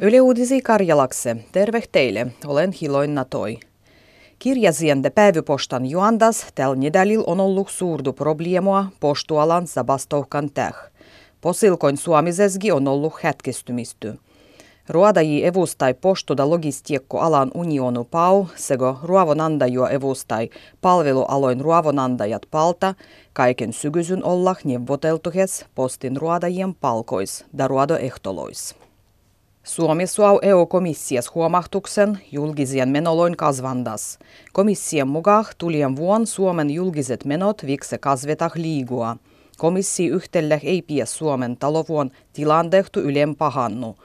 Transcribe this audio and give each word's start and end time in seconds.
Yle 0.00 0.20
Uudisi 0.20 0.60
Karjalakse, 0.60 1.36
terve 1.52 1.82
teille, 1.92 2.26
olen 2.46 2.72
Hiloin 2.72 3.14
Natoi. 3.14 3.58
Kirjasiende 4.38 5.10
päivypostan 5.10 5.86
juandas 5.86 6.46
tällä 6.54 6.76
nedalil 6.76 7.24
on 7.26 7.40
ollut 7.40 7.70
suurdu 7.70 8.12
probleemoa 8.12 8.86
postualan 9.00 9.66
sabastohkan 9.66 10.50
täh. 10.54 10.74
Posilkoin 11.40 11.96
suomisesgi 11.96 12.72
on 12.72 12.88
ollut 12.88 13.12
hätkistymisty. 13.22 14.18
Ruodaji 14.88 15.46
evustai 15.46 15.94
postuda 15.94 16.50
logistiekko 16.50 17.20
alan 17.20 17.50
unionu 17.54 18.04
pau, 18.04 18.46
sego 18.56 18.98
ruovonandajuo 19.02 19.88
evustai 19.88 20.50
palvelualoin 20.80 21.60
ruovonandajat 21.60 22.42
palta, 22.50 22.94
kaiken 23.32 23.72
sygysyn 23.72 24.24
olla 24.24 24.54
neuvoteltuhes 24.64 25.64
postin 25.74 26.16
ruodajien 26.16 26.74
palkois 26.74 27.44
da 27.58 27.68
ruodoehtolois. 27.68 28.85
Suomi 29.66 30.06
suau 30.06 30.38
EU-komissias 30.42 31.34
huomahtuksen 31.34 32.18
julkisien 32.32 32.88
menoloin 32.88 33.36
kasvandas. 33.36 34.18
Komission 34.52 35.08
mukaan 35.08 35.44
tulien 35.58 35.96
vuon 35.96 36.26
Suomen 36.26 36.70
julkiset 36.70 37.24
menot 37.24 37.66
vikse 37.66 37.98
kasvetah 37.98 38.52
liigua. 38.54 39.16
Komissi 39.58 40.06
yhtelle 40.06 40.60
ei 40.62 40.82
pie 40.82 41.06
Suomen 41.06 41.56
talovuon 41.56 42.10
tilandehtu 42.32 43.00
ylen 43.00 43.36
pahannu. 43.36 43.96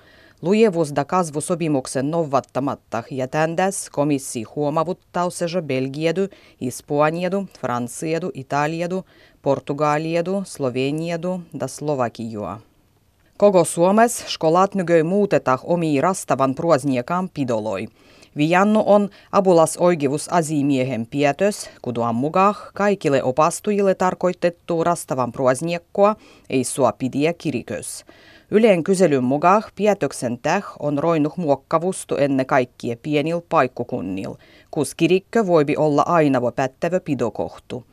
Lujevuusda 0.41 1.05
kasvusopimuksen 1.05 2.11
novattamatta 2.11 3.03
ja 3.11 3.27
tändäs 3.27 3.89
komissi 3.89 4.43
huomavuttausejo 4.43 5.61
Belgiedu, 5.61 6.27
Espanjedu, 6.61 7.45
Fransiedu, 7.59 8.31
Italiedu, 8.33 9.03
Portugaliedu, 9.41 10.43
Sloveniedu 10.45 11.41
da 11.59 11.67
Slovakijua. 11.67 12.70
Koko 13.41 13.63
Suomessa 13.63 14.25
skolat 14.27 14.75
nykyi 14.75 15.03
muutetah 15.03 15.61
omi 15.63 16.01
rastavan 16.01 16.55
pruosniekan 16.55 17.29
pidoloi. 17.33 17.87
Viannu 18.37 18.83
on 18.85 19.09
abulas 19.31 19.77
oikeus 19.77 20.29
asimiehen 20.29 21.07
pietös, 21.07 21.69
kuduan 21.81 22.15
mukaan 22.15 22.55
kaikille 22.73 23.23
opastujille 23.23 23.95
tarkoitettu 23.95 24.83
rastavan 24.83 25.31
pruosniekkoa 25.31 26.15
ei 26.49 26.63
sua 26.63 26.91
pidiä 26.91 27.33
kirikös. 27.33 28.05
Yleen 28.51 28.83
kyselyn 28.83 29.23
mukaan 29.23 29.63
pietöksen 29.75 30.39
täh 30.41 30.65
on 30.79 30.99
roinut 30.99 31.37
muokkavustu 31.37 32.15
ennen 32.15 32.45
kaikkia 32.45 32.95
pienil 33.03 33.41
paikkukunnil, 33.49 34.35
kus 34.71 34.95
kirikkö 34.95 35.47
voibi 35.47 35.77
olla 35.77 36.01
aina 36.01 36.41
pättävä 36.55 36.99
pidokohtu. 36.99 37.83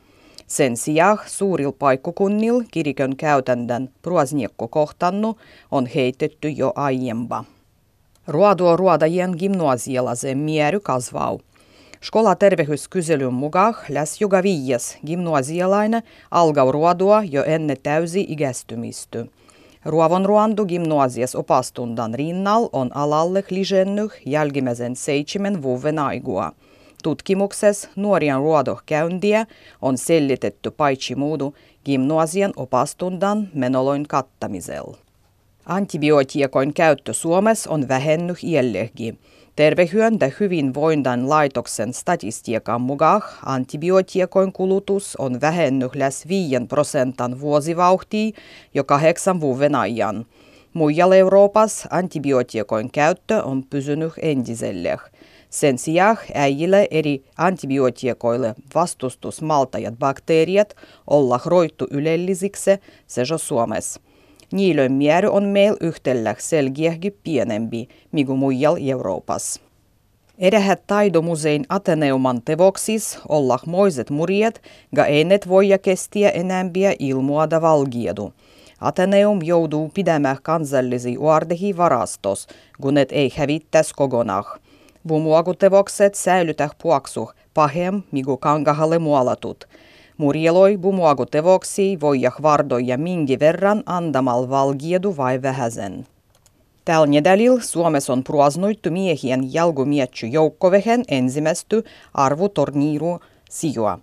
Sen 0.49 0.77
sijaan 0.77 1.19
suuril 1.27 1.71
paikkukunnil 1.71 2.63
kirikön 2.71 3.15
käytännön 3.15 3.89
pruosniekko 4.01 4.67
kohtannu 4.67 5.35
on 5.71 5.85
heitetty 5.85 6.49
jo 6.49 6.73
aiempa. 6.75 7.43
Ruoduo 8.27 8.77
ruodajien 8.77 9.35
gimnasialaisen 9.39 10.37
miery 10.37 10.79
kasvau. 10.79 11.39
Skola 12.01 12.35
tervehyskyselyn 12.35 13.33
mukaan 13.33 13.75
läs 13.89 14.21
joka 14.21 14.43
viies 14.43 14.97
gimnasialainen 15.05 16.03
algau 16.31 16.71
ruodua 16.71 17.23
jo 17.23 17.43
ennen 17.43 17.77
täysi 17.83 18.25
ikästymisty. 18.29 19.29
Ruovon 19.85 20.25
ruandu 20.25 20.65
gimnasias 20.65 21.35
opastundan 21.35 22.13
rinnal 22.13 22.69
on 22.73 22.97
alalle 22.97 23.43
lisennyt 23.49 24.11
jälkimmäisen 24.25 24.95
seitsemän 24.95 25.61
vuoden 25.61 25.99
aigua. 25.99 26.51
Tutkimuksessa 27.03 27.89
nuorien 27.95 28.37
ruodohkäyntiä 28.37 29.45
on 29.81 29.97
sellitetty 29.97 30.71
paitsi 30.71 31.15
muudu 31.15 31.55
gimnasian 31.85 32.53
opastundan 32.55 33.49
menoloin 33.53 34.07
kattamisella. 34.07 34.97
Antibiootiakoin 35.65 36.73
käyttö 36.73 37.13
Suomessa 37.13 37.69
on 37.69 37.87
vähennyt 37.87 38.37
iällekin. 38.43 39.19
Tervehyön 39.55 40.17
ja 40.21 40.31
hyvinvoindan 40.39 41.29
laitoksen 41.29 41.93
statistiikan 41.93 42.81
mukaan 42.81 43.21
antibiootiakoin 43.45 44.53
kulutus 44.53 45.15
on 45.15 45.41
vähennyt 45.41 45.95
lähes 45.95 46.27
5 46.27 46.55
prosentan 46.69 47.39
vuosivauhtia 47.39 48.31
jo 48.73 48.83
kahdeksan 48.83 49.41
vuoden 49.41 49.75
ajan. 49.75 50.25
Muijalla 50.73 51.15
Euroopassa 51.15 51.87
antibiootiakoin 51.91 52.91
käyttö 52.91 53.43
on 53.43 53.63
pysynyt 53.69 54.13
entiselleen. 54.21 54.99
Sen 55.49 55.77
sijaan 55.77 56.17
äijille 56.33 56.87
eri 56.91 57.23
antibiootiakoille 57.37 58.55
vastustusmaltajat 58.75 59.93
bakteeriat 59.99 60.75
olla 61.07 61.39
roittu 61.45 61.87
ylellisiksi 61.91 62.71
sejo 63.07 63.37
Suomessa. 63.37 64.01
Niilön 64.51 64.93
määrä 64.93 65.31
on 65.31 65.43
meillä 65.43 65.77
yhtellä 65.81 66.35
selkeästi 66.37 67.17
pienempi, 67.23 67.87
mikä 68.11 68.33
muijal 68.33 68.77
Euroopassa. 68.87 69.61
Edähät 70.37 70.81
taidomusein 70.87 71.65
Ateneuman 71.69 72.41
tevoksis 72.45 73.19
moiset 73.65 74.09
murjet, 74.09 74.61
ga 74.95 75.05
enet 75.05 75.47
voija 75.47 75.77
kestiä 75.77 76.29
enämpiä 76.29 76.93
ilmuada 76.99 77.61
valgiedu. 77.61 78.33
Ateneum 78.81 79.39
joutuu 79.43 79.91
pidämään 79.93 80.37
kansallisia 80.43 81.19
uardehi 81.19 81.77
varastos, 81.77 82.47
kun 82.81 82.97
et 82.97 83.11
ei 83.11 83.31
hävittäisi 83.37 83.93
kokonaan. 83.95 84.59
Bumuagutevokset 85.09 86.15
säilytä 86.15 86.69
puaksu 86.81 87.31
pahem, 87.53 88.01
migu 88.11 88.37
kangahalle 88.37 88.99
muolatut. 88.99 89.67
Murjeloi 90.17 90.77
bumuagutevoksi 90.77 92.01
voijah 92.01 92.41
vardoja 92.41 92.97
mingi 92.97 93.39
verran 93.39 93.83
andamal 93.85 94.49
valgiedu 94.49 95.17
vai 95.17 95.41
vähäsen. 95.41 96.05
Tällä 96.85 97.07
nedalil 97.07 97.59
Suomessa 97.61 98.13
on 98.13 98.23
pruasnoittu 98.23 98.91
miehien 98.91 99.53
jalgumietty 99.53 100.27
joukkovehen 100.27 101.03
ensimmäisty 101.07 101.83
arvutorniiru 102.13 103.19
sijua. 103.49 103.99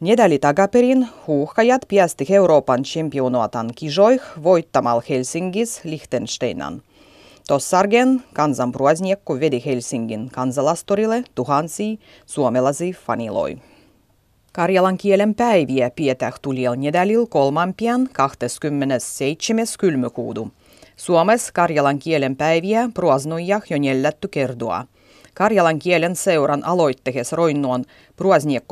Nedali 0.00 0.38
takaperin 0.38 1.08
huuhkajat 1.26 1.82
piästi 1.88 2.26
Euroopan 2.30 2.82
championuatan 2.82 3.70
kisoih 3.74 4.22
voittamal 4.42 5.00
Helsingis 5.08 5.80
Liechtensteinan. 5.84 6.82
Tossargen 7.48 8.22
kansanpruasniekko 8.32 9.40
vedi 9.40 9.62
Helsingin 9.66 10.30
kansalastorille 10.30 11.24
tuhansia 11.34 11.96
suomalaisia 12.26 12.94
faniloi. 13.06 13.58
Karjalan 14.52 14.98
kielen 14.98 15.34
päiviä 15.34 15.90
pietää 15.90 16.32
tuliel 16.42 16.74
nedalil 16.76 17.26
kolmanpian 17.26 18.08
27. 18.12 19.66
kylmykuudu. 19.78 20.48
Suomessa 20.96 21.52
karjalan 21.52 21.98
kielen 21.98 22.36
päiviä 22.36 22.90
pruasnuja 22.94 23.60
jo 23.70 23.78
neljätty 23.78 24.28
kertoa. 24.28 24.84
Karjalan 25.34 25.78
kielen 25.78 26.16
seuran 26.16 26.64
aloittehes 26.64 27.32
roinnuon 27.32 27.84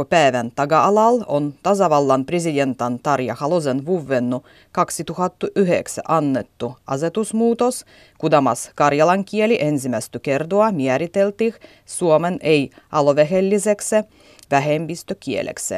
päivän 0.09 0.53
taga-alal 0.55 1.25
on 1.27 1.55
tasavallan 1.63 2.25
presidentan 2.25 2.99
Tarja 2.99 3.35
Halosen 3.35 3.87
vuvennu 3.87 4.45
2009 4.73 6.05
annettu 6.09 6.77
asetusmuutos, 6.87 7.85
kudamas 8.19 8.71
karjalan 8.75 9.25
kieli 9.25 9.59
ensimmäistä 9.61 10.19
kertoa 10.19 10.73
määriteltiin 10.73 11.55
Suomen 11.87 12.39
ei 12.41 12.71
alovehelliseksi 12.93 13.97
vähemmistökieleksi. 14.51 15.75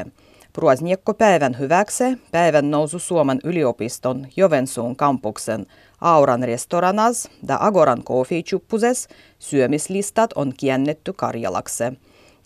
Päivän 1.18 1.58
hyväksi 1.58 2.04
päivän 2.32 2.70
nousu 2.70 2.98
Suomen 2.98 3.40
yliopiston 3.44 4.26
Jovensuun 4.36 4.96
kampuksen 4.96 5.66
Auran 6.00 6.42
restoranas 6.42 7.28
da 7.48 7.56
Agoran 7.60 8.04
kofiichuppuses 8.04 9.08
syömislistat 9.38 10.32
on 10.32 10.52
kiennetty 10.56 11.12
karjalaksi. 11.12 11.84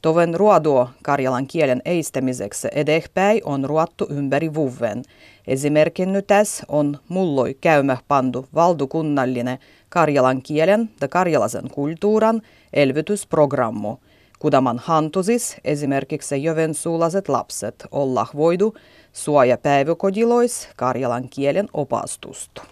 Toven 0.03 0.35
ruoduo 0.35 0.89
karjalan 1.03 1.47
kielen 1.47 1.83
eistämiseksi 1.85 2.69
edehpäin 2.73 3.41
on 3.45 3.65
ruottu 3.65 4.07
ympäri 4.11 4.55
vuven. 4.55 5.03
Tässä 6.27 6.65
on 6.69 6.99
mulloi 7.09 7.55
käymä 7.61 7.97
pandu 8.09 8.47
valdukunnallinen 8.55 9.59
karjalan 9.89 10.43
kielen 10.43 10.91
ja 11.01 11.09
karjalaisen 11.09 11.71
kulttuuran 11.71 12.43
elvytysprogrammu– 12.72 13.97
Kudaman 14.39 14.79
hantusis 14.79 15.57
esimerkiksi 15.65 16.43
jovensuulaiset 16.43 17.29
lapset 17.29 17.75
olla 17.91 18.27
voidu 18.37 18.75
suojapäiväkodilois 19.13 20.69
karjalan 20.77 21.29
kielen 21.29 21.69
opastusta. 21.73 22.63